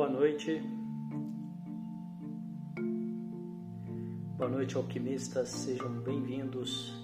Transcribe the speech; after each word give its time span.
Boa 0.00 0.08
noite. 0.08 0.62
Boa 4.38 4.48
noite, 4.48 4.74
alquimistas. 4.74 5.50
Sejam 5.50 5.92
bem-vindos 6.00 6.94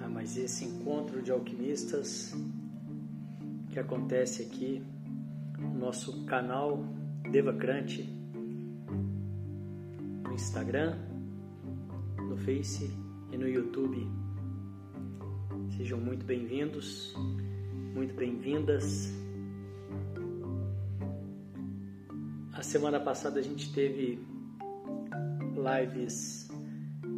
a 0.00 0.08
mais 0.08 0.36
esse 0.36 0.64
encontro 0.64 1.20
de 1.20 1.32
alquimistas 1.32 2.32
que 3.72 3.80
acontece 3.80 4.42
aqui 4.42 4.86
no 5.58 5.74
nosso 5.74 6.24
canal 6.26 6.84
Devacrante 7.32 8.04
no 10.22 10.32
Instagram, 10.32 10.96
no 12.18 12.36
Face 12.36 12.88
e 13.32 13.36
no 13.36 13.48
YouTube. 13.48 14.06
Sejam 15.76 15.98
muito 15.98 16.24
bem-vindos, 16.24 17.12
muito 17.96 18.14
bem-vindas. 18.14 19.12
A 22.56 22.62
semana 22.62 22.98
passada 22.98 23.38
a 23.38 23.42
gente 23.42 23.70
teve 23.74 24.18
lives 25.52 26.48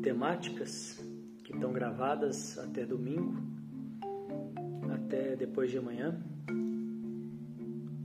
temáticas 0.02 0.98
que 1.44 1.52
estão 1.52 1.72
gravadas 1.72 2.58
até 2.58 2.84
domingo, 2.84 3.36
até 4.92 5.36
depois 5.36 5.70
de 5.70 5.78
amanhã. 5.78 6.20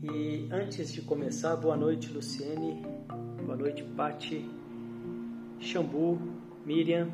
E 0.03 0.47
antes 0.51 0.93
de 0.93 1.01
começar, 1.01 1.55
boa 1.55 1.75
noite 1.75 2.13
Luciene, 2.13 2.83
boa 3.43 3.57
noite 3.57 3.83
Pati, 3.83 4.47
Xambu, 5.59 6.19
Miriam. 6.63 7.09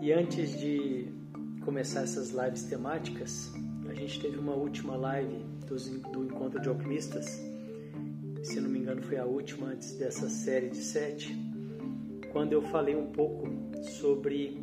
E 0.00 0.12
antes 0.12 0.56
de 0.60 1.08
começar 1.64 2.02
essas 2.02 2.30
lives 2.30 2.62
temáticas, 2.62 3.52
a 3.88 3.94
gente 3.94 4.20
teve 4.20 4.38
uma 4.38 4.54
última 4.54 4.94
live 4.94 5.44
do 6.12 6.24
Encontro 6.24 6.60
de 6.60 6.68
Alquimistas 6.68 7.47
se 8.42 8.60
não 8.60 8.68
me 8.70 8.78
engano 8.78 9.02
foi 9.02 9.18
a 9.18 9.24
última 9.24 9.68
antes 9.68 9.94
dessa 9.94 10.28
série 10.28 10.68
de 10.68 10.78
sete, 10.78 11.36
quando 12.32 12.52
eu 12.52 12.62
falei 12.62 12.94
um 12.94 13.10
pouco 13.10 13.48
sobre 13.82 14.58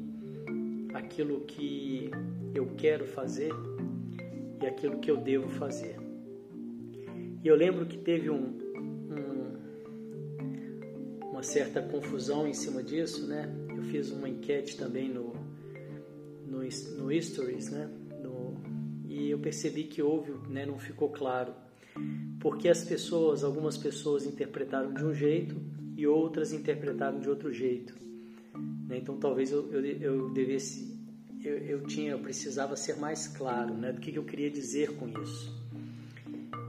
aquilo 0.93 1.41
que 1.41 2.09
eu 2.53 2.67
quero 2.77 3.05
fazer 3.05 3.51
e 4.61 4.65
aquilo 4.65 4.99
que 4.99 5.11
eu 5.11 5.17
devo 5.17 5.49
fazer. 5.49 5.97
E 7.43 7.47
eu 7.47 7.55
lembro 7.55 7.85
que 7.85 7.97
teve 7.97 8.29
um, 8.29 8.57
um, 9.11 9.57
uma 11.29 11.43
certa 11.43 11.81
confusão 11.81 12.47
em 12.47 12.53
cima 12.53 12.81
disso, 12.81 13.27
né? 13.27 13.53
Eu 13.69 13.83
fiz 13.83 14.09
uma 14.09 14.27
enquete 14.27 14.77
também 14.77 15.09
no, 15.09 15.33
no, 16.47 16.59
no 16.59 17.21
Stories, 17.21 17.69
né? 17.69 17.89
No, 18.23 18.55
e 19.07 19.29
eu 19.29 19.37
percebi 19.37 19.83
que 19.83 20.01
houve, 20.01 20.31
né? 20.49 20.65
Não 20.65 20.79
ficou 20.79 21.09
claro 21.09 21.53
porque 22.45 22.69
as 22.69 22.83
pessoas, 22.83 23.43
algumas 23.43 23.75
pessoas 23.75 24.23
interpretaram 24.23 24.93
de 24.93 25.03
um 25.03 25.15
jeito 25.15 25.59
e 25.97 26.05
outras 26.05 26.53
interpretaram 26.53 27.19
de 27.19 27.27
outro 27.27 27.51
jeito. 27.51 27.95
Né? 28.87 28.99
Então 28.99 29.17
talvez 29.17 29.51
eu, 29.51 29.67
eu, 29.73 29.83
eu 29.83 30.29
devesse, 30.29 30.95
eu, 31.43 31.57
eu, 31.57 31.87
tinha, 31.87 32.11
eu 32.11 32.19
precisava 32.19 32.75
ser 32.75 32.97
mais 32.97 33.27
claro, 33.27 33.73
né, 33.73 33.91
do 33.91 33.99
que, 33.99 34.11
que 34.11 34.19
eu 34.19 34.23
queria 34.23 34.51
dizer 34.51 34.95
com 34.95 35.07
isso. 35.23 35.51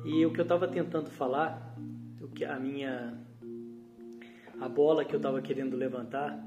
E 0.07 0.25
o 0.25 0.33
que 0.33 0.41
eu 0.41 0.45
estava 0.45 0.67
tentando 0.67 1.11
falar, 1.11 1.77
o 2.23 2.29
que 2.29 2.47
a 2.47 2.59
minha, 2.59 3.13
a 4.59 4.71
bola 4.71 5.05
que 5.05 5.15
eu 5.15 5.19
estava 5.19 5.43
querendo 5.43 5.77
levantar 5.77 6.43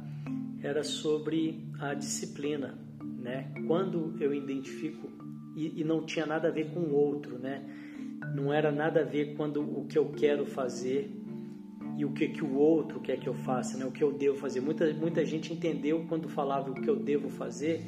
era 0.63 0.83
sobre 0.83 1.69
a 1.79 1.93
disciplina, 1.93 2.79
né? 2.99 3.53
Quando 3.67 4.15
eu 4.19 4.33
identifico 4.33 5.07
e, 5.55 5.81
e 5.81 5.83
não 5.83 6.03
tinha 6.03 6.25
nada 6.25 6.47
a 6.47 6.51
ver 6.51 6.71
com 6.71 6.79
o 6.79 6.95
outro, 6.95 7.37
né? 7.37 7.88
Não 8.33 8.53
era 8.53 8.71
nada 8.71 9.01
a 9.01 9.03
ver 9.03 9.35
quando 9.35 9.61
o 9.61 9.85
que 9.85 9.97
eu 9.97 10.09
quero 10.09 10.45
fazer 10.45 11.15
e 11.97 12.05
o 12.05 12.11
que, 12.11 12.29
que 12.29 12.43
o 12.43 12.55
outro 12.55 12.99
quer 12.99 13.19
que 13.19 13.27
eu 13.27 13.33
faça, 13.33 13.77
né? 13.77 13.85
o 13.85 13.91
que 13.91 14.03
eu 14.03 14.11
devo 14.11 14.37
fazer. 14.37 14.61
Muita, 14.61 14.93
muita 14.93 15.25
gente 15.25 15.53
entendeu 15.53 16.05
quando 16.07 16.29
falava 16.29 16.71
o 16.71 16.73
que 16.73 16.89
eu 16.89 16.95
devo 16.95 17.29
fazer 17.29 17.81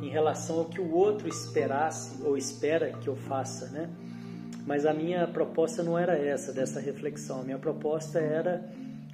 em 0.00 0.08
relação 0.08 0.60
ao 0.60 0.64
que 0.66 0.80
o 0.80 0.92
outro 0.92 1.28
esperasse 1.28 2.22
ou 2.22 2.36
espera 2.36 2.92
que 2.92 3.08
eu 3.08 3.16
faça, 3.16 3.68
né? 3.70 3.90
Mas 4.66 4.86
a 4.86 4.94
minha 4.94 5.26
proposta 5.26 5.82
não 5.82 5.98
era 5.98 6.16
essa, 6.16 6.52
dessa 6.52 6.78
reflexão. 6.78 7.40
A 7.40 7.44
minha 7.44 7.58
proposta 7.58 8.20
era 8.20 8.70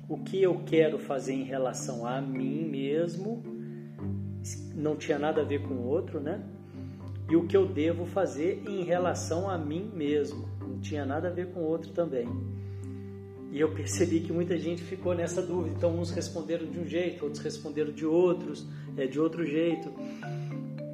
o 0.08 0.18
que 0.18 0.42
eu 0.42 0.60
quero 0.66 0.98
fazer 0.98 1.32
em 1.32 1.44
relação 1.44 2.06
a 2.06 2.20
mim 2.20 2.68
mesmo, 2.68 3.42
não 4.74 4.96
tinha 4.96 5.18
nada 5.18 5.40
a 5.40 5.44
ver 5.44 5.62
com 5.62 5.74
o 5.74 5.86
outro, 5.86 6.20
né? 6.20 6.42
e 7.28 7.36
o 7.36 7.46
que 7.46 7.56
eu 7.56 7.66
devo 7.66 8.06
fazer 8.06 8.62
em 8.68 8.84
relação 8.84 9.50
a 9.50 9.58
mim 9.58 9.90
mesmo. 9.92 10.48
Tinha 10.88 11.04
nada 11.04 11.28
a 11.28 11.30
ver 11.32 11.48
com 11.48 11.60
o 11.60 11.64
outro 11.64 11.90
também. 11.90 12.28
E 13.50 13.60
eu 13.60 13.72
percebi 13.72 14.20
que 14.20 14.32
muita 14.32 14.56
gente 14.56 14.82
ficou 14.82 15.14
nessa 15.14 15.42
dúvida. 15.42 15.74
Então, 15.76 15.98
uns 15.98 16.10
responderam 16.10 16.66
de 16.66 16.78
um 16.78 16.84
jeito, 16.84 17.24
outros 17.24 17.42
responderam 17.42 17.90
de 17.90 18.06
outros, 18.06 18.64
é, 18.96 19.06
de 19.06 19.18
outro 19.18 19.44
jeito. 19.44 19.92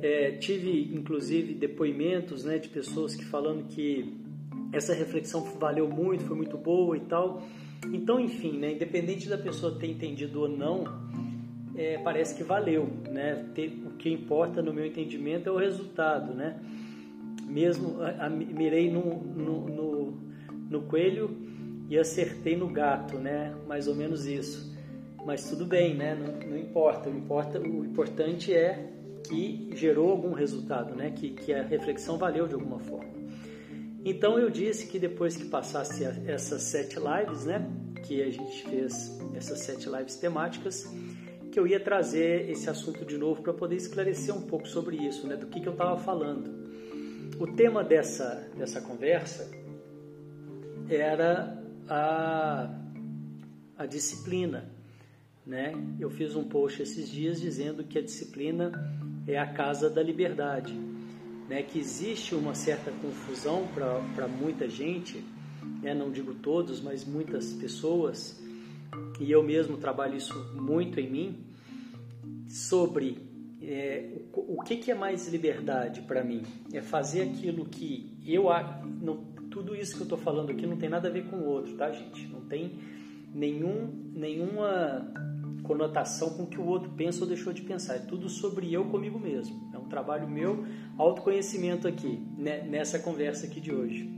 É, 0.00 0.32
tive, 0.32 0.94
inclusive, 0.94 1.52
depoimentos 1.52 2.42
né, 2.44 2.58
de 2.58 2.70
pessoas 2.70 3.14
que 3.14 3.24
falando 3.24 3.66
que 3.68 4.14
essa 4.72 4.94
reflexão 4.94 5.44
valeu 5.58 5.86
muito, 5.86 6.24
foi 6.24 6.36
muito 6.36 6.56
boa 6.56 6.96
e 6.96 7.00
tal. 7.00 7.42
Então, 7.92 8.18
enfim, 8.18 8.58
né, 8.58 8.72
independente 8.72 9.28
da 9.28 9.36
pessoa 9.36 9.78
ter 9.78 9.88
entendido 9.88 10.40
ou 10.40 10.48
não, 10.48 10.84
é, 11.76 11.98
parece 11.98 12.34
que 12.34 12.42
valeu, 12.42 12.88
né? 13.10 13.44
o 13.86 13.90
que 13.96 14.10
importa 14.10 14.62
no 14.62 14.72
meu 14.72 14.86
entendimento 14.86 15.48
é 15.48 15.52
o 15.52 15.56
resultado, 15.56 16.32
né? 16.34 16.58
Mesmo 17.52 18.00
a, 18.00 18.26
a, 18.26 18.30
mirei 18.30 18.90
no, 18.90 19.22
no, 19.22 19.68
no, 19.68 20.20
no, 20.70 20.82
coelho 20.84 21.36
e 21.90 21.98
acertei 21.98 22.56
no 22.56 22.66
gato, 22.66 23.18
né? 23.18 23.54
Mais 23.68 23.86
ou 23.86 23.94
menos 23.94 24.24
isso. 24.24 24.74
Mas 25.26 25.48
tudo 25.50 25.66
bem, 25.66 25.94
né? 25.94 26.14
Não, 26.14 26.50
não 26.50 26.56
importa. 26.56 27.10
O, 27.10 27.16
importa. 27.16 27.60
o 27.60 27.84
importante 27.84 28.54
é 28.54 28.90
que 29.28 29.70
gerou 29.74 30.10
algum 30.10 30.32
resultado, 30.32 30.94
né? 30.94 31.10
Que, 31.10 31.30
que 31.30 31.52
a 31.52 31.62
reflexão 31.62 32.16
valeu 32.16 32.48
de 32.48 32.54
alguma 32.54 32.78
forma. 32.78 33.12
Então 34.02 34.38
eu 34.38 34.48
disse 34.48 34.86
que 34.86 34.98
depois 34.98 35.36
que 35.36 35.44
passasse 35.44 36.04
essas 36.26 36.62
sete 36.62 36.96
lives, 36.96 37.44
né? 37.44 37.70
Que 38.02 38.22
a 38.22 38.30
gente 38.30 38.64
fez 38.64 39.20
essas 39.36 39.60
sete 39.60 39.90
lives 39.90 40.16
temáticas, 40.16 40.90
que 41.52 41.60
eu 41.60 41.66
ia 41.66 41.78
trazer 41.78 42.48
esse 42.48 42.70
assunto 42.70 43.04
de 43.04 43.18
novo 43.18 43.42
para 43.42 43.52
poder 43.52 43.76
esclarecer 43.76 44.34
um 44.34 44.40
pouco 44.40 44.66
sobre 44.66 44.96
isso, 44.96 45.26
né, 45.26 45.36
do 45.36 45.46
que, 45.46 45.60
que 45.60 45.68
eu 45.68 45.72
estava 45.72 45.98
falando. 45.98 46.61
O 47.42 47.46
tema 47.48 47.82
dessa, 47.82 48.48
dessa 48.56 48.80
conversa 48.80 49.50
era 50.88 51.60
a, 51.88 52.72
a 53.76 53.84
disciplina. 53.84 54.70
Né? 55.44 55.72
Eu 55.98 56.08
fiz 56.08 56.36
um 56.36 56.44
post 56.44 56.80
esses 56.80 57.08
dias 57.08 57.40
dizendo 57.40 57.82
que 57.82 57.98
a 57.98 58.00
disciplina 58.00 58.70
é 59.26 59.36
a 59.36 59.52
casa 59.52 59.90
da 59.90 60.00
liberdade, 60.00 60.72
né? 61.48 61.64
que 61.64 61.80
existe 61.80 62.32
uma 62.32 62.54
certa 62.54 62.92
confusão 62.92 63.66
para 64.14 64.28
muita 64.28 64.68
gente, 64.68 65.24
né? 65.82 65.92
não 65.92 66.12
digo 66.12 66.34
todos, 66.34 66.80
mas 66.80 67.04
muitas 67.04 67.52
pessoas, 67.54 68.40
e 69.18 69.32
eu 69.32 69.42
mesmo 69.42 69.78
trabalho 69.78 70.16
isso 70.16 70.38
muito 70.54 71.00
em 71.00 71.10
mim, 71.10 71.44
sobre 72.46 73.31
é, 73.62 74.08
o, 74.32 74.58
o 74.58 74.62
que, 74.62 74.76
que, 74.76 74.90
é 74.90 74.94
mais 74.94 75.28
liberdade 75.28 76.02
para 76.02 76.22
mim. 76.22 76.42
É 76.72 76.80
fazer 76.80 77.22
aquilo 77.22 77.64
que 77.64 78.18
eu. 78.26 78.44
Não, 79.00 79.24
tudo 79.50 79.74
isso 79.76 79.94
que 79.94 80.00
eu 80.00 80.04
estou 80.04 80.18
falando 80.18 80.50
aqui 80.50 80.66
não 80.66 80.76
tem 80.76 80.88
nada 80.88 81.08
a 81.08 81.10
ver 81.10 81.26
com 81.26 81.36
o 81.36 81.44
outro, 81.44 81.76
tá, 81.76 81.90
gente? 81.90 82.26
Não 82.28 82.40
tem 82.42 82.78
nenhum, 83.34 84.10
nenhuma 84.14 85.12
conotação 85.62 86.30
com 86.30 86.42
o 86.42 86.46
que 86.46 86.58
o 86.58 86.66
outro 86.66 86.90
pensa 86.90 87.22
ou 87.22 87.28
deixou 87.28 87.52
de 87.52 87.62
pensar. 87.62 87.96
É 87.96 87.98
tudo 87.98 88.28
sobre 88.28 88.72
eu 88.72 88.84
comigo 88.86 89.18
mesmo. 89.18 89.70
É 89.72 89.78
um 89.78 89.88
trabalho 89.88 90.28
meu, 90.28 90.64
autoconhecimento 90.98 91.86
aqui, 91.86 92.20
né, 92.36 92.62
nessa 92.62 92.98
conversa 92.98 93.46
aqui 93.46 93.60
de 93.60 93.72
hoje. 93.72 94.10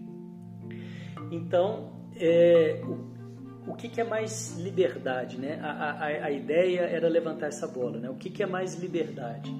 Então, 1.31 1.93
é, 2.17 2.81
o 3.67 3.75
que, 3.75 3.89
que, 3.89 4.01
é 4.01 4.05
mais 4.05 4.57
liberdade? 4.59 5.39
Né? 5.39 5.59
A, 5.63 5.91
a, 5.91 6.07
a, 6.07 6.31
ideia 6.31 6.81
era 6.81 7.09
levantar 7.09 7.47
essa 7.47 7.67
bola. 7.67 7.99
Né? 7.99 8.11
O 8.11 8.15
que, 8.15 8.31
que 8.31 8.43
é 8.43 8.47
mais 8.47 8.75
liberdade? 8.75 9.55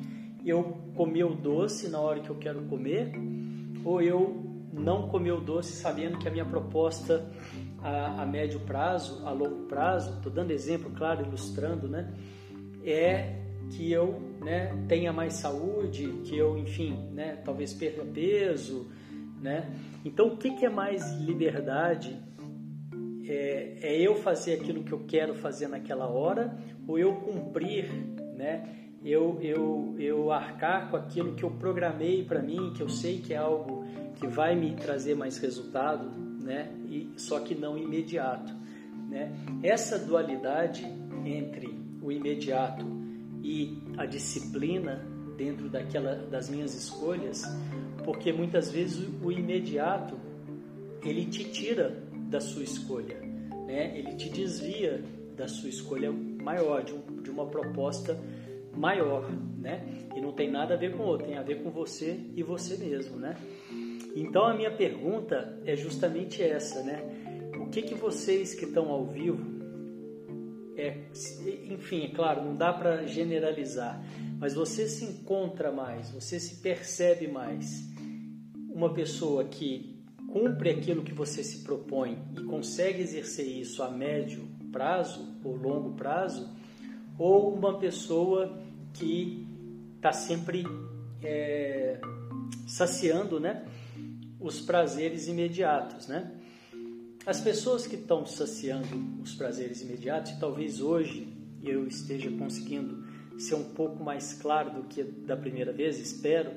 Eu 0.45 0.77
comer 0.95 1.25
o 1.25 1.35
doce 1.35 1.89
na 1.89 2.01
hora 2.01 2.21
que 2.21 2.31
eu 2.31 2.37
quero 2.37 2.63
comer 2.65 3.13
ou 3.85 4.03
eu 4.03 4.45
não 4.73 5.09
comer 5.09 5.33
o 5.33 5.41
doce 5.41 5.73
sabendo 5.73 6.19
que 6.19 6.29
a 6.29 6.31
minha 6.31 6.45
proposta 6.45 7.31
a, 7.83 8.23
a 8.23 8.27
médio 8.27 8.61
prazo, 8.61 9.27
a 9.27 9.31
longo 9.31 9.67
prazo, 9.67 10.17
estou 10.17 10.33
dando 10.33 10.51
exemplo, 10.51 10.91
claro, 10.91 11.25
ilustrando, 11.25 11.89
né? 11.89 12.13
é 12.85 13.41
que 13.71 13.91
eu 13.91 14.21
né, 14.43 14.85
tenha 14.87 15.13
mais 15.13 15.35
saúde, 15.35 16.07
que 16.25 16.37
eu, 16.37 16.59
enfim, 16.59 17.09
né, 17.13 17.39
talvez 17.45 17.73
perca 17.73 18.05
peso, 18.05 18.91
né? 19.41 19.71
Então, 20.05 20.29
o 20.29 20.37
que, 20.37 20.51
que 20.51 20.67
é 20.67 20.69
mais 20.69 21.13
liberdade? 21.19 22.17
É, 23.27 23.79
é, 23.83 24.01
eu 24.01 24.17
fazer 24.17 24.55
aquilo 24.55 24.85
que 24.85 24.93
eu 24.93 25.05
quero 25.07 25.35
fazer 25.35 25.69
naquela 25.69 26.07
hora 26.07 26.57
ou 26.87 26.99
eu 26.99 27.15
cumprir, 27.17 27.91
né? 28.37 28.85
eu, 29.05 29.39
eu, 29.43 29.95
eu 29.99 30.33
arcar 30.33 30.91
com 30.91 30.97
aquilo 30.97 31.35
que 31.35 31.43
eu 31.43 31.51
programei 31.51 32.25
para 32.25 32.41
mim, 32.41 32.73
que 32.75 32.83
eu 32.83 32.89
sei 32.89 33.19
que 33.19 33.35
é 33.35 33.37
algo 33.37 33.85
que 34.17 34.27
vai 34.27 34.55
me 34.55 34.75
trazer 34.75 35.15
mais 35.15 35.37
resultado, 35.37 36.09
né? 36.41 36.73
E, 36.89 37.13
só 37.17 37.41
que 37.41 37.55
não 37.55 37.77
imediato. 37.77 38.55
Né? 39.09 39.31
Essa 39.63 39.99
dualidade 39.99 40.87
entre 41.27 41.79
o 42.03 42.11
imediato 42.11 42.87
e 43.43 43.79
a 43.99 44.07
disciplina 44.07 45.07
dentro 45.37 45.69
daquela, 45.69 46.15
das 46.15 46.49
minhas 46.49 46.75
escolhas, 46.75 47.43
porque 48.05 48.33
muitas 48.33 48.71
vezes 48.71 49.07
o 49.23 49.31
imediato 49.31 50.17
ele 51.03 51.27
te 51.27 51.45
tira 51.45 52.03
da 52.35 52.41
sua 52.41 52.65
escolha, 52.65 53.17
né? 53.65 53.97
ele 53.97 54.13
te 54.17 54.29
desvia 54.29 55.01
da 55.37 55.47
sua 55.47 55.69
escolha 55.69 56.11
maior, 56.11 56.83
de, 56.83 56.93
um, 56.93 57.23
de 57.23 57.31
uma 57.31 57.47
proposta 57.47 58.21
maior, 58.77 59.31
né? 59.57 60.09
E 60.17 60.21
não 60.21 60.33
tem 60.33 60.51
nada 60.51 60.75
a 60.75 60.77
ver 60.77 60.97
com 60.97 61.05
o 61.05 61.07
outro, 61.07 61.29
tem 61.29 61.39
a 61.39 61.45
ver 61.45 61.63
com 61.63 61.71
você 61.71 62.19
e 62.35 62.43
você 62.43 62.77
mesmo, 62.77 63.19
né? 63.19 63.37
Então 64.17 64.45
a 64.47 64.53
minha 64.53 64.73
pergunta 64.73 65.61
é 65.65 65.77
justamente 65.77 66.43
essa, 66.43 66.83
né? 66.83 67.05
O 67.61 67.71
que 67.71 67.83
que 67.83 67.95
vocês 67.95 68.53
que 68.53 68.65
estão 68.65 68.91
ao 68.91 69.07
vivo, 69.07 69.45
é, 70.77 71.03
enfim, 71.71 72.07
é 72.07 72.09
claro, 72.09 72.45
não 72.45 72.57
dá 72.57 72.73
para 72.73 73.07
generalizar, 73.07 74.05
mas 74.41 74.55
você 74.55 74.89
se 74.89 75.05
encontra 75.05 75.71
mais, 75.71 76.11
você 76.11 76.41
se 76.41 76.61
percebe 76.61 77.29
mais 77.29 77.89
uma 78.75 78.93
pessoa 78.93 79.45
que 79.45 79.94
cumpre 80.35 80.71
aquilo 80.71 81.05
que 81.05 81.15
você 81.15 81.45
se 81.45 81.63
propõe 81.63 82.19
e 82.37 82.43
consegue 82.43 83.01
exercer 83.01 83.47
isso 83.47 83.85
a 83.85 83.89
médio 83.89 84.49
prazo 84.73 85.39
ou 85.45 85.55
longo 85.55 85.93
prazo, 85.93 86.51
ou 87.17 87.55
uma 87.55 87.79
pessoa 87.79 88.59
que 88.95 89.47
está 89.95 90.13
sempre 90.13 90.65
é, 91.23 92.01
saciando, 92.67 93.39
né? 93.39 93.65
os 94.41 94.61
prazeres 94.61 95.29
imediatos, 95.29 96.09
né? 96.09 96.33
As 97.25 97.41
pessoas 97.41 97.87
que 97.87 97.95
estão 97.95 98.27
saciando 98.27 99.23
os 99.23 99.35
prazeres 99.35 99.83
imediatos, 99.83 100.33
e 100.33 100.41
talvez 100.41 100.81
hoje 100.81 101.29
eu 101.63 101.87
esteja 101.87 102.29
conseguindo 102.33 103.07
ser 103.39 103.55
um 103.55 103.71
pouco 103.73 104.03
mais 104.03 104.35
claro 104.35 104.83
do 104.83 104.89
que 104.89 105.05
da 105.05 105.37
primeira 105.37 105.73
vez, 105.73 106.01
espero, 106.01 106.51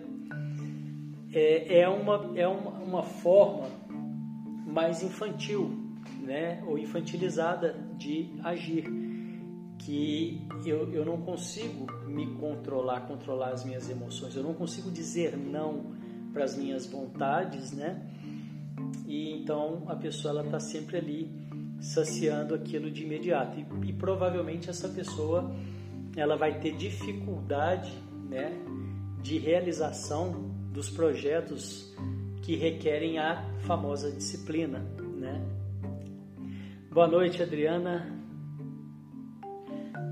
é, 1.33 1.79
é, 1.81 1.89
uma, 1.89 2.31
é 2.35 2.47
uma, 2.47 2.71
uma 2.71 3.03
forma 3.03 3.67
mais 4.65 5.03
infantil, 5.03 5.71
né? 6.21 6.63
Ou 6.67 6.77
infantilizada 6.77 7.75
de 7.97 8.29
agir, 8.43 8.85
que 9.79 10.45
eu, 10.65 10.91
eu 10.93 11.05
não 11.05 11.17
consigo 11.21 11.87
me 12.07 12.27
controlar, 12.35 13.01
controlar 13.01 13.49
as 13.49 13.63
minhas 13.63 13.89
emoções, 13.89 14.35
eu 14.35 14.43
não 14.43 14.53
consigo 14.53 14.89
dizer 14.91 15.37
não 15.37 15.95
para 16.33 16.43
as 16.43 16.55
minhas 16.55 16.85
vontades, 16.85 17.71
né? 17.71 18.01
E 19.05 19.31
então 19.31 19.83
a 19.87 19.95
pessoa 19.95 20.43
está 20.43 20.59
sempre 20.59 20.97
ali 20.97 21.31
saciando 21.79 22.55
aquilo 22.55 22.89
de 22.89 23.03
imediato 23.03 23.59
e, 23.59 23.89
e, 23.89 23.93
provavelmente 23.93 24.69
essa 24.69 24.89
pessoa 24.89 25.51
ela 26.15 26.35
vai 26.35 26.59
ter 26.59 26.75
dificuldade, 26.75 27.93
né, 28.27 28.51
de 29.21 29.37
realização 29.37 30.56
dos 30.77 30.91
projetos 30.91 31.91
que 32.43 32.55
requerem 32.55 33.17
a 33.17 33.43
famosa 33.61 34.11
disciplina, 34.11 34.85
né? 35.17 35.43
Boa 36.91 37.07
noite, 37.07 37.41
Adriana. 37.41 38.15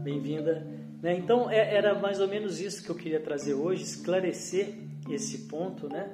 Bem-vinda. 0.04 0.66
Né? 1.04 1.18
Então 1.20 1.52
é, 1.52 1.76
era 1.76 1.94
mais 1.94 2.20
ou 2.20 2.28
menos 2.28 2.60
isso 2.60 2.84
que 2.84 2.90
eu 2.90 2.96
queria 2.96 3.20
trazer 3.20 3.54
hoje, 3.54 3.84
esclarecer 3.84 4.74
esse 5.08 5.48
ponto, 5.48 5.88
né? 5.88 6.10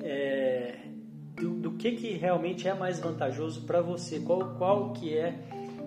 É, 0.00 0.78
do, 1.34 1.54
do, 1.54 1.72
que, 1.72 1.90
que 1.96 2.10
realmente 2.12 2.68
é 2.68 2.74
mais 2.74 3.00
vantajoso 3.00 3.66
para 3.66 3.80
você, 3.80 4.20
qual, 4.20 4.54
qual 4.56 4.92
que 4.92 5.12
é, 5.12 5.32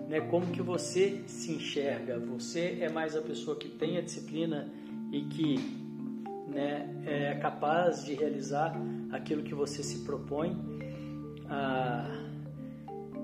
né, 0.06 0.20
como 0.20 0.48
que 0.48 0.60
você 0.60 1.22
se 1.26 1.52
enxerga. 1.52 2.18
Você 2.18 2.76
é 2.82 2.90
mais 2.90 3.16
a 3.16 3.22
pessoa 3.22 3.56
que 3.56 3.70
tem 3.70 3.96
a 3.96 4.02
disciplina 4.02 4.70
e 5.10 5.22
que 5.22 5.79
né, 6.50 6.88
é 7.06 7.34
capaz 7.36 8.04
de 8.04 8.14
realizar 8.14 8.74
aquilo 9.12 9.42
que 9.42 9.54
você 9.54 9.82
se 9.82 10.04
propõe 10.04 10.56
a, 11.48 12.04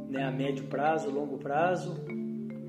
né, 0.09 0.25
a 0.25 0.31
médio 0.31 0.65
prazo, 0.65 1.11
longo 1.11 1.39
prazo, 1.39 1.97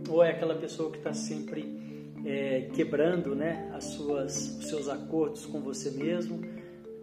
ou 0.10 0.24
é 0.24 0.32
aquela 0.32 0.56
pessoa 0.56 0.92
que 0.92 0.98
está 0.98 1.14
sempre 1.14 1.78
é, 2.26 2.70
quebrando 2.74 3.36
né, 3.36 3.70
as 3.74 3.86
suas, 3.86 4.58
os 4.58 4.68
seus 4.68 4.90
acordos 4.90 5.46
com 5.46 5.62
você 5.62 5.92
mesmo 5.92 6.42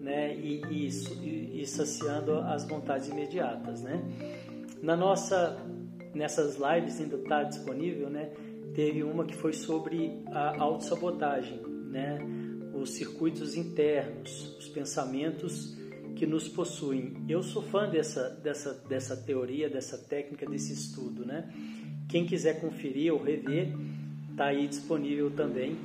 né, 0.00 0.34
e, 0.34 0.62
e, 0.70 1.62
e 1.62 1.66
saciando 1.66 2.38
as 2.38 2.64
vontades 2.64 3.08
imediatas. 3.08 3.82
Né? 3.82 4.02
Na 4.82 4.96
nossa, 4.96 5.56
nessas 6.14 6.56
lives 6.56 7.00
ainda 7.00 7.16
está 7.16 7.42
disponível, 7.42 8.10
né, 8.10 8.30
teve 8.74 9.02
uma 9.02 9.24
que 9.24 9.34
foi 9.34 9.52
sobre 9.52 10.20
a 10.26 10.60
autossabotagem, 10.60 11.60
né, 11.90 12.18
os 12.84 12.90
circuitos 12.90 13.56
internos, 13.56 14.56
os 14.58 14.68
pensamentos 14.68 15.74
que 16.16 16.26
nos 16.26 16.46
possuem. 16.46 17.14
Eu 17.26 17.42
sou 17.42 17.62
fã 17.62 17.88
dessa, 17.88 18.28
dessa, 18.28 18.74
dessa 18.86 19.16
teoria, 19.16 19.70
dessa 19.70 19.96
técnica, 19.96 20.44
desse 20.46 20.74
estudo. 20.74 21.24
Né? 21.24 21.50
Quem 22.10 22.26
quiser 22.26 22.60
conferir 22.60 23.12
ou 23.12 23.22
rever, 23.22 23.74
está 24.30 24.46
aí 24.48 24.68
disponível 24.68 25.30
também 25.30 25.78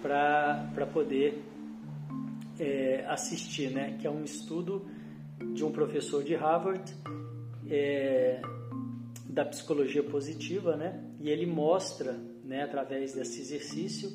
para 0.00 0.88
poder 0.92 1.42
é, 2.58 3.04
assistir, 3.06 3.70
né? 3.70 3.98
Que 4.00 4.06
é 4.06 4.10
um 4.10 4.24
estudo 4.24 4.86
de 5.54 5.64
um 5.64 5.72
professor 5.72 6.22
de 6.22 6.34
Harvard 6.34 6.94
é, 7.68 8.40
da 9.28 9.44
psicologia 9.44 10.02
positiva, 10.02 10.76
né? 10.76 11.02
E 11.20 11.28
ele 11.28 11.46
mostra, 11.46 12.12
né? 12.44 12.62
Através 12.62 13.14
desse 13.14 13.40
exercício, 13.40 14.10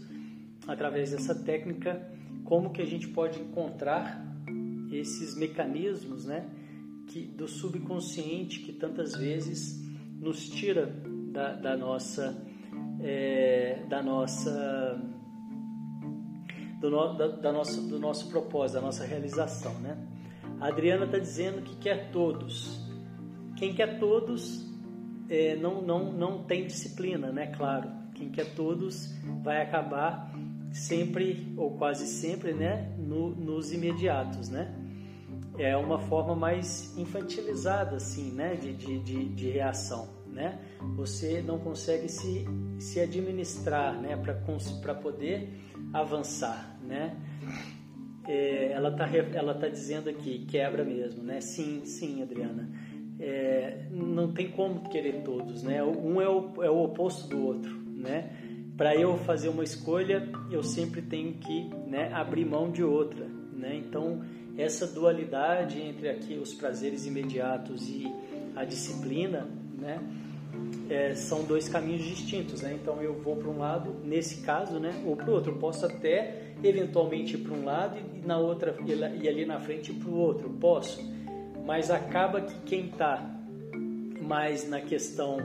através 0.70 1.12
dessa 1.12 1.36
técnica, 1.36 2.02
como 2.46 2.70
que 2.70 2.82
a 2.82 2.86
gente 2.86 3.08
pode 3.08 3.40
encontrar 3.40 4.26
esses 4.92 5.36
mecanismos, 5.36 6.26
né? 6.26 6.48
Que 7.08 7.22
do 7.22 7.48
subconsciente 7.48 8.60
que 8.60 8.72
tantas 8.72 9.16
vezes 9.16 9.84
nos 10.20 10.48
tira 10.48 10.86
da, 11.32 11.54
da 11.54 11.78
nossa 11.78 12.46
é, 13.02 13.84
da 13.90 14.04
nossa 14.04 15.02
do, 16.80 16.90
no, 16.90 17.14
da, 17.14 17.28
da, 17.28 17.52
nossa, 17.52 17.82
do 17.82 18.00
nosso 18.00 18.30
propósito, 18.30 18.76
da 18.76 18.82
nossa 18.82 19.06
realização, 19.06 19.74
né? 19.80 19.98
A 20.60 20.68
Adriana 20.68 21.06
está 21.06 21.18
dizendo 21.18 21.62
que 21.62 21.76
quer 21.78 22.12
todos. 22.12 22.88
Quem 23.58 23.74
quer 23.74 24.00
todos 24.00 24.70
é, 25.30 25.56
não, 25.56 25.82
não, 25.82 26.12
não 26.12 26.44
tem 26.44 26.66
disciplina, 26.66 27.32
né? 27.32 27.48
Claro. 27.48 27.90
Quem 28.14 28.30
quer 28.30 28.54
todos 28.54 29.14
vai 29.42 29.62
acabar 29.62 30.34
sempre 30.72 31.54
ou 31.58 31.78
quase 31.78 32.08
sempre, 32.08 32.54
né? 32.54 32.94
No, 32.98 33.30
nos 33.30 33.72
imediatos, 33.72 34.50
né? 34.50 34.76
É 35.58 35.76
uma 35.76 36.00
forma 36.00 36.36
mais 36.36 36.98
infantilizada, 36.98 37.98
assim, 37.98 38.32
né? 38.32 38.56
de, 38.56 38.74
de, 38.74 39.00
de, 39.00 39.26
de 39.30 39.50
reação 39.50 40.20
né? 40.40 40.60
Você 40.96 41.42
não 41.42 41.60
consegue 41.60 42.08
se, 42.08 42.46
se 42.80 43.00
administrar, 43.00 44.00
né? 44.00 44.16
Para 44.82 44.96
poder 44.96 45.50
avançar, 45.94 46.80
né? 46.82 47.16
É, 48.28 48.72
ela 48.72 48.90
está 48.90 49.10
ela 49.34 49.54
tá 49.54 49.68
dizendo 49.68 50.10
aqui, 50.10 50.46
quebra 50.46 50.84
mesmo, 50.84 51.24
né? 51.24 51.42
Sim, 51.42 51.82
sim, 51.84 52.22
Adriana. 52.22 52.70
É, 53.20 53.88
não 53.92 54.32
tem 54.32 54.50
como 54.52 54.88
querer 54.90 55.24
todos, 55.24 55.64
né? 55.64 55.84
Um 55.84 56.22
é 56.22 56.30
o, 56.30 56.64
é 56.64 56.70
o 56.70 56.84
oposto 56.84 57.28
do 57.28 57.46
outro, 57.46 57.76
né? 57.76 58.32
Para 58.80 58.96
eu 58.96 59.18
fazer 59.18 59.50
uma 59.50 59.64
escolha, 59.64 60.28
eu 60.50 60.64
sempre 60.64 61.02
tenho 61.02 61.34
que 61.34 61.70
né, 61.86 62.12
abrir 62.14 62.46
mão 62.46 62.72
de 62.72 62.82
outra, 62.82 63.28
né? 63.54 63.76
Então, 63.76 64.24
essa 64.58 64.88
dualidade 64.88 65.82
entre 65.82 66.10
aqui 66.10 66.40
os 66.42 66.54
prazeres 66.54 67.06
imediatos 67.06 67.90
e 67.90 68.12
a 68.56 68.64
disciplina, 68.64 69.48
né? 69.78 70.00
é, 70.90 71.14
são 71.14 71.44
dois 71.44 71.70
caminhos 71.70 72.04
distintos, 72.04 72.62
né? 72.62 72.78
Então 72.82 73.02
eu 73.02 73.14
vou 73.14 73.36
para 73.36 73.50
um 73.50 73.60
lado, 73.60 73.96
nesse 74.04 74.42
caso, 74.42 74.80
né? 74.80 75.04
Ou 75.06 75.16
para 75.16 75.30
o 75.30 75.34
outro. 75.34 75.52
Eu 75.52 75.58
posso 75.58 75.86
até 75.86 76.54
eventualmente 76.64 77.36
ir 77.36 77.40
para 77.40 77.54
um 77.54 77.64
lado 77.64 77.98
e 78.16 78.26
na 78.26 78.38
outra 78.38 78.76
e 78.86 79.28
ali 79.28 79.46
na 79.46 79.60
frente 79.60 79.94
para 79.94 80.10
o 80.10 80.18
outro. 80.18 80.50
Posso, 80.50 81.00
mas 81.66 81.92
acaba 81.92 82.42
que 82.42 82.56
quem 82.62 82.86
está 82.88 83.24
mais 84.22 84.68
na 84.68 84.82
questão 84.82 85.38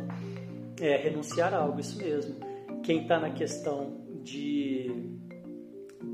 é 0.81 0.97
renunciar 0.97 1.53
a 1.53 1.59
algo, 1.59 1.81
isso 1.81 1.99
mesmo. 1.99 2.53
Quem 2.85 3.03
está 3.03 3.19
na 3.19 3.31
questão 3.31 4.05
de 4.23 5.14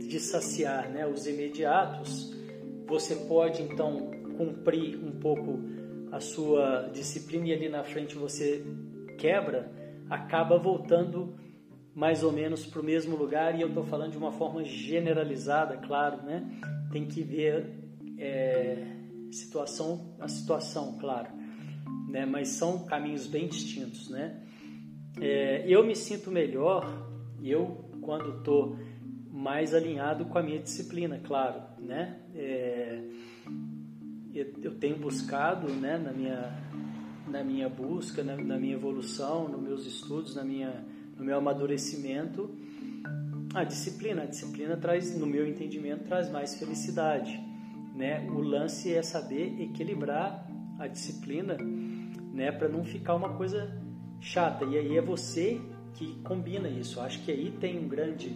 de 0.09 0.19
saciar, 0.19 0.89
né? 0.89 1.07
Os 1.07 1.27
imediatos, 1.27 2.35
você 2.87 3.15
pode 3.15 3.62
então 3.62 4.11
cumprir 4.37 4.97
um 4.97 5.12
pouco 5.12 5.61
a 6.11 6.21
sua 6.21 6.91
disciplina 6.93 7.49
e 7.49 7.53
ali 7.53 7.69
na 7.69 7.85
frente 7.85 8.17
você 8.17 8.65
quebra, 9.19 9.71
acaba 10.09 10.59
voltando 10.59 11.37
mais 11.95 12.23
ou 12.23 12.33
menos 12.33 12.67
para 12.67 12.81
o 12.81 12.85
mesmo 12.85 13.17
lugar 13.17 13.57
e 13.57 13.62
eu 13.62 13.69
estou 13.69 13.85
falando 13.85 14.12
de 14.12 14.19
uma 14.19 14.33
forma 14.33 14.65
generalizada, 14.65 15.77
claro, 15.77 16.23
né? 16.23 16.49
Tem 16.93 17.07
que 17.07 17.23
ver 17.23 17.67
é, 18.19 18.85
situação 19.31 20.15
a 20.19 20.29
situação, 20.29 20.99
claro, 20.99 21.31
né? 22.09 22.27
Mas 22.27 22.49
são 22.49 22.85
caminhos 22.87 23.27
bem 23.27 23.49
distintos, 23.49 24.09
né? 24.09 24.41
É, 25.19 25.64
eu 25.67 25.85
me 25.85 25.97
sinto 25.97 26.31
melhor, 26.31 27.07
eu 27.43 27.85
quando 28.02 28.38
estou 28.38 28.76
mais 29.31 29.75
alinhado 29.75 30.26
com 30.26 30.38
a 30.38 30.43
minha 30.43 30.59
disciplina, 30.59 31.21
claro, 31.25 31.62
né? 31.79 32.21
É, 32.35 33.02
eu, 34.35 34.75
tenho 34.76 34.97
buscado, 34.97 35.69
né, 35.69 35.99
na 35.99 36.12
minha 36.12 36.71
na 37.26 37.45
minha 37.45 37.69
busca, 37.69 38.25
na, 38.25 38.37
na 38.37 38.59
minha 38.59 38.75
evolução, 38.75 39.49
nos 39.49 39.62
meus 39.62 39.87
estudos, 39.87 40.35
na 40.35 40.45
minha 40.45 40.85
no 41.17 41.25
meu 41.25 41.37
amadurecimento, 41.37 42.50
a 43.55 43.62
disciplina. 43.62 44.23
A 44.23 44.26
disciplina 44.26 44.76
traz, 44.76 45.17
no 45.17 45.26
meu 45.26 45.47
entendimento, 45.47 46.05
traz 46.05 46.31
mais 46.31 46.55
felicidade. 46.55 47.38
Né? 47.95 48.26
O 48.31 48.40
lance 48.40 48.93
é 48.93 49.02
saber 49.02 49.61
equilibrar 49.61 50.49
a 50.79 50.87
disciplina 50.87 51.59
né? 52.33 52.50
para 52.50 52.69
não 52.69 52.85
ficar 52.85 53.14
uma 53.14 53.35
coisa 53.37 53.71
chata. 54.21 54.65
E 54.65 54.77
aí 54.77 54.97
é 54.97 55.03
você 55.03 55.61
que 55.95 56.15
combina 56.23 56.69
isso. 56.69 57.00
Acho 57.00 57.23
que 57.25 57.31
aí 57.31 57.50
tem 57.61 57.79
um 57.79 57.89
grande, 57.89 58.31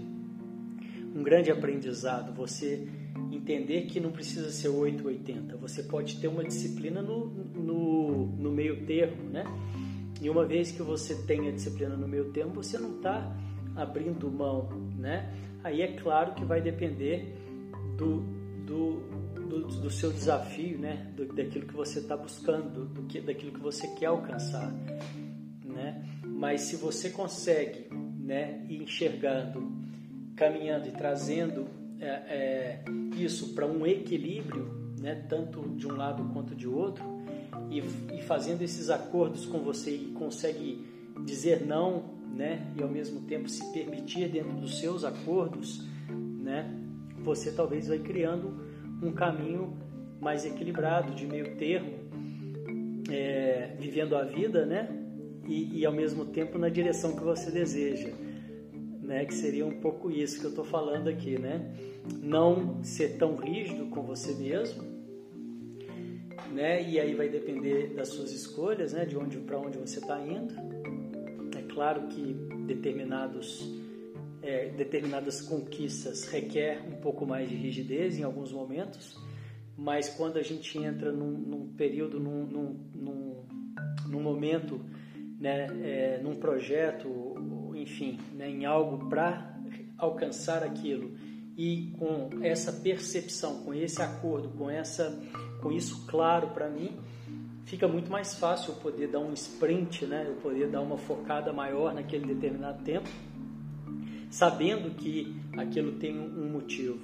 um 1.15 1.23
grande 1.23 1.51
aprendizado. 1.51 2.35
Você 2.35 2.89
entender 3.31 3.83
que 3.83 4.01
não 4.01 4.11
precisa 4.11 4.51
ser 4.51 4.69
880. 4.69 5.57
Você 5.57 5.83
pode 5.83 6.19
ter 6.21 6.29
uma 6.29 6.45
disciplina 6.45 7.03
no, 7.03 7.27
no, 7.27 8.27
no 8.27 8.51
meio 8.51 8.85
termo, 8.87 9.23
né? 9.31 9.45
E 10.21 10.31
uma 10.31 10.45
vez 10.47 10.71
que 10.73 10.83
você 10.83 11.15
tem 11.23 11.49
a 11.49 11.51
disciplina 11.51 11.97
no 11.97 12.09
meio 12.09 12.31
termo, 12.33 12.55
você 12.55 12.79
não 12.79 12.97
está 12.97 13.37
abrindo 13.77 14.31
mão, 14.31 14.69
né? 14.97 15.35
Aí 15.63 15.83
é 15.83 15.89
claro 15.89 16.35
que 16.35 16.45
vai 16.45 16.61
depender 16.61 17.35
do, 17.97 18.21
do, 18.65 19.01
do, 19.49 19.67
do 19.67 19.91
seu 19.91 20.13
desafio, 20.13 20.79
né? 20.79 21.13
Do, 21.17 21.27
daquilo 21.27 21.67
que 21.67 21.75
você 21.75 21.99
está 21.99 22.17
buscando, 22.17 22.87
do, 22.87 23.03
que, 23.03 23.21
daquilo 23.21 23.53
que 23.53 23.61
você 23.61 23.87
quer 23.95 24.07
alcançar, 24.07 24.73
né? 25.75 26.05
Mas 26.25 26.63
se 26.63 26.77
você 26.77 27.11
consegue, 27.11 27.89
né? 28.19 28.65
Ir 28.69 28.83
enxergando, 28.83 29.73
caminhando 30.37 30.89
e 30.89 30.93
trazendo 30.93 31.67
é, 32.01 32.07
é, 32.07 32.85
isso 33.17 33.55
para 33.55 33.67
um 33.67 33.87
equilíbrio, 33.87 34.93
né? 35.01 35.27
Tanto 35.29 35.61
de 35.71 35.87
um 35.87 35.97
lado 35.97 36.25
quanto 36.33 36.55
de 36.55 36.67
outro, 36.67 37.05
e, 37.71 37.81
e 38.17 38.23
fazendo 38.23 38.63
esses 38.63 38.91
acordos 38.91 39.47
com 39.47 39.61
você 39.61 39.95
e 39.95 40.13
consegue 40.13 40.85
dizer 41.25 41.65
não, 41.65 42.05
né? 42.35 42.67
E 42.77 42.83
ao 42.83 42.89
mesmo 42.89 43.23
tempo 43.23 43.49
se 43.49 43.73
permitir 43.73 44.29
dentro 44.29 44.53
dos 44.53 44.79
seus 44.79 45.05
acordos, 45.05 45.83
né? 46.09 46.73
Você 47.23 47.53
talvez 47.53 47.89
vai 47.89 47.99
criando 47.99 48.65
um 49.03 49.13
caminho 49.13 49.77
mais 50.21 50.45
equilibrado, 50.45 51.15
de 51.15 51.27
meio 51.27 51.57
termo, 51.57 51.93
é, 53.11 53.77
vivendo 53.79 54.17
a 54.17 54.25
vida, 54.25 54.65
né? 54.65 55.04
E, 55.47 55.81
e, 55.81 55.87
ao 55.87 55.93
mesmo 55.93 56.25
tempo 56.25 56.59
na 56.59 56.69
direção 56.69 57.15
que 57.15 57.23
você 57.23 57.51
deseja, 57.51 58.11
né? 59.03 59.25
Que 59.25 59.35
seria 59.35 59.67
um 59.67 59.81
pouco 59.81 60.11
isso 60.11 60.41
que 60.41 60.47
eu 60.47 60.51
estou 60.51 60.65
falando 60.65 61.09
aqui, 61.09 61.39
né? 61.39 61.75
Não 62.23 62.83
ser 62.83 63.19
tão 63.19 63.37
rígido 63.37 63.87
com 63.87 64.03
você 64.03 64.35
mesmo, 64.35 64.83
né? 66.53 66.83
E 66.89 66.99
aí 66.99 67.15
vai 67.15 67.29
depender 67.29 67.95
das 67.95 68.09
suas 68.09 68.33
escolhas, 68.33 68.93
né? 68.93 69.05
De 69.05 69.17
onde 69.17 69.39
para 69.39 69.59
onde 69.59 69.79
você 69.79 69.99
está 69.99 70.19
indo. 70.21 70.55
É 71.57 71.63
claro 71.63 72.09
que 72.09 72.35
determinados 72.67 73.85
é, 74.45 74.69
determinadas 74.69 75.41
conquistas 75.41 76.27
requer 76.29 76.83
um 76.87 77.01
pouco 77.01 77.27
mais 77.27 77.49
de 77.49 77.55
rigidez 77.55 78.19
em 78.19 78.23
alguns 78.23 78.53
momentos, 78.53 79.19
mas 79.77 80.11
quando 80.11 80.37
a 80.37 80.43
gente 80.43 80.77
entra 80.79 81.11
num, 81.11 81.31
num 81.31 81.69
período, 81.69 82.21
num, 82.21 82.47
num, 82.47 83.47
num, 84.07 84.21
momento, 84.21 84.81
né, 85.45 85.67
é, 85.83 86.21
num 86.23 86.37
projeto, 86.37 87.35
enfim, 87.75 88.19
né, 88.33 88.49
em 88.49 88.65
algo 88.65 89.11
para 89.11 89.55
alcançar 89.99 90.63
aquilo 90.63 91.15
e 91.55 91.93
com 91.99 92.43
essa 92.43 92.73
percepção, 92.73 93.63
com 93.63 93.75
esse 93.75 94.01
acordo, 94.01 94.49
com 94.57 94.71
essa 94.71 95.23
com 95.61 95.71
isso 95.71 96.07
claro 96.07 96.49
para 96.49 96.71
mim, 96.71 96.97
fica 97.67 97.87
muito 97.87 98.11
mais 98.11 98.35
fácil 98.35 98.73
eu 98.73 98.77
poder 98.77 99.09
dar 99.09 99.19
um 99.19 99.35
sprint, 99.35 100.07
né? 100.07 100.25
Eu 100.27 100.37
poder 100.37 100.71
dar 100.71 100.81
uma 100.81 100.97
focada 100.97 101.53
maior 101.53 101.95
naquele 101.95 102.35
determinado 102.35 102.83
tempo, 102.83 103.09
sabendo 104.31 104.95
que 104.95 105.37
aquilo 105.59 105.93
tem 105.93 106.19
um 106.19 106.51
motivo, 106.51 107.01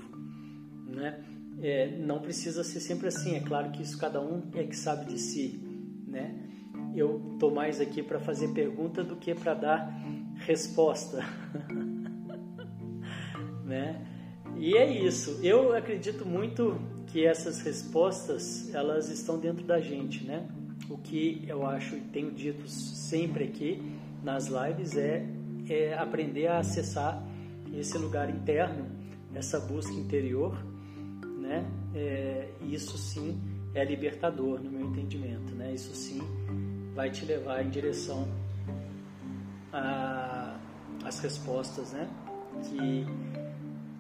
né? 0.86 1.22
É, 1.62 1.98
não 1.98 2.20
precisa 2.20 2.64
ser 2.64 2.80
sempre 2.80 3.08
assim. 3.08 3.36
É 3.36 3.40
claro 3.40 3.70
que 3.70 3.82
isso 3.82 3.98
cada 3.98 4.20
um 4.20 4.50
é 4.54 4.64
que 4.64 4.76
sabe 4.76 5.04
de 5.04 5.18
si, 5.18 5.60
né? 6.06 6.39
Eu 6.94 7.36
tô 7.38 7.50
mais 7.50 7.80
aqui 7.80 8.02
para 8.02 8.18
fazer 8.18 8.48
pergunta 8.48 9.02
do 9.02 9.16
que 9.16 9.34
para 9.34 9.54
dar 9.54 10.02
resposta, 10.46 11.24
né? 13.64 14.04
E 14.56 14.76
é 14.76 14.90
isso. 14.90 15.40
Eu 15.42 15.74
acredito 15.74 16.26
muito 16.26 16.78
que 17.06 17.24
essas 17.24 17.60
respostas 17.60 18.72
elas 18.74 19.08
estão 19.08 19.38
dentro 19.38 19.64
da 19.64 19.80
gente, 19.80 20.24
né? 20.24 20.46
O 20.88 20.98
que 20.98 21.44
eu 21.46 21.66
acho 21.66 21.96
e 21.96 22.00
tenho 22.00 22.30
dito 22.30 22.68
sempre 22.68 23.44
aqui 23.44 23.82
nas 24.22 24.48
lives 24.48 24.96
é, 24.96 25.26
é 25.68 25.94
aprender 25.94 26.48
a 26.48 26.58
acessar 26.58 27.22
esse 27.72 27.96
lugar 27.96 28.28
interno, 28.28 28.86
essa 29.34 29.60
busca 29.60 29.92
interior, 29.92 30.56
né? 31.38 31.64
É, 31.94 32.48
isso 32.62 32.98
sim 32.98 33.40
é 33.74 33.84
libertador 33.84 34.60
no 34.60 34.70
meu 34.70 34.82
entendimento, 34.82 35.54
né? 35.54 35.72
Isso 35.72 35.94
sim 35.94 36.20
vai 37.00 37.10
te 37.10 37.24
levar 37.24 37.64
em 37.64 37.70
direção 37.70 38.28
às 41.02 41.18
respostas, 41.20 41.92
né? 41.92 42.06
Que 42.62 43.06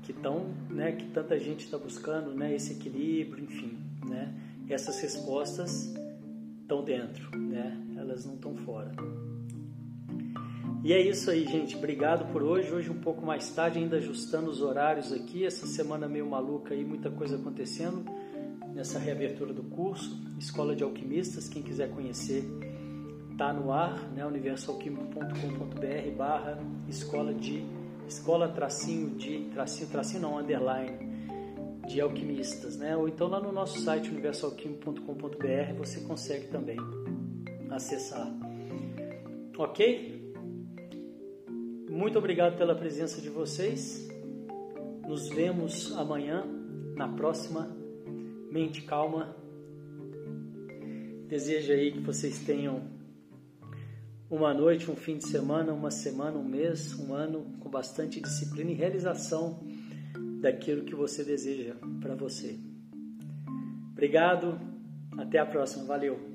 que 0.02 0.12
tão, 0.12 0.48
né, 0.68 0.92
que 0.92 1.06
tanta 1.06 1.38
gente 1.38 1.64
está 1.64 1.78
buscando, 1.78 2.34
né, 2.34 2.54
esse 2.54 2.72
equilíbrio, 2.72 3.44
enfim, 3.44 3.78
né, 4.08 4.34
essas 4.68 4.98
respostas 5.00 5.94
estão 6.62 6.82
dentro, 6.82 7.38
né, 7.38 7.80
elas 7.96 8.26
não 8.26 8.34
estão 8.34 8.56
fora. 8.56 8.90
E 10.82 10.92
é 10.92 11.00
isso 11.00 11.30
aí, 11.30 11.46
gente. 11.46 11.76
Obrigado 11.76 12.32
por 12.32 12.42
hoje. 12.42 12.72
Hoje 12.72 12.90
um 12.90 13.00
pouco 13.00 13.24
mais 13.24 13.50
tarde, 13.50 13.78
ainda 13.78 13.98
ajustando 13.98 14.50
os 14.50 14.62
horários 14.62 15.12
aqui. 15.12 15.44
Essa 15.44 15.66
semana 15.66 16.08
meio 16.08 16.26
maluca 16.26 16.72
aí, 16.72 16.82
muita 16.84 17.10
coisa 17.10 17.36
acontecendo 17.36 18.02
nessa 18.74 18.98
reabertura 18.98 19.52
do 19.52 19.62
curso. 19.62 20.18
Escola 20.38 20.74
de 20.74 20.82
Alquimistas, 20.82 21.50
quem 21.50 21.62
quiser 21.62 21.90
conhecer, 21.90 22.42
tá 23.40 23.52
no 23.54 23.72
ar, 23.72 23.98
né? 24.10 24.26
universoalquímico.com.br 24.26 26.14
barra 26.14 26.58
escola 26.86 27.32
de 27.32 27.64
escola 28.06 28.50
tracinho 28.50 29.16
de 29.16 29.48
tracinho 29.54 29.88
tracinho 29.88 30.20
não 30.20 30.36
underline 30.36 31.08
de 31.88 32.02
alquimistas, 32.02 32.76
né? 32.76 32.94
Ou 32.94 33.08
então 33.08 33.28
lá 33.28 33.40
no 33.40 33.50
nosso 33.50 33.80
site 33.80 34.10
universalquímico.com.br 34.10 35.74
você 35.78 36.02
consegue 36.02 36.48
também 36.48 36.76
acessar. 37.70 38.30
Ok? 39.56 40.34
Muito 41.88 42.18
obrigado 42.18 42.58
pela 42.58 42.74
presença 42.74 43.22
de 43.22 43.30
vocês. 43.30 44.06
Nos 45.08 45.30
vemos 45.30 45.96
amanhã 45.96 46.44
na 46.94 47.08
próxima 47.08 47.74
Mente 48.52 48.82
Calma. 48.82 49.34
Desejo 51.26 51.72
aí 51.72 51.90
que 51.92 52.00
vocês 52.00 52.38
tenham 52.40 52.99
uma 54.30 54.54
noite, 54.54 54.88
um 54.88 54.94
fim 54.94 55.18
de 55.18 55.28
semana, 55.28 55.72
uma 55.72 55.90
semana, 55.90 56.38
um 56.38 56.44
mês, 56.44 56.94
um 56.94 57.12
ano 57.12 57.44
com 57.58 57.68
bastante 57.68 58.20
disciplina 58.20 58.70
e 58.70 58.74
realização 58.74 59.58
daquilo 60.40 60.84
que 60.84 60.94
você 60.94 61.24
deseja 61.24 61.74
para 62.00 62.14
você. 62.14 62.56
Obrigado, 63.90 64.58
até 65.18 65.38
a 65.38 65.44
próxima, 65.44 65.84
valeu! 65.84 66.29